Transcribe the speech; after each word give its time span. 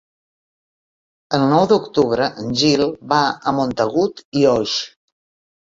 El 1.39 1.45
nou 1.51 1.67
d'octubre 1.73 2.31
en 2.45 2.51
Gil 2.63 2.85
va 3.13 3.23
a 3.29 3.55
Montagut 3.61 4.27
i 4.43 4.51
Oix. 4.59 4.79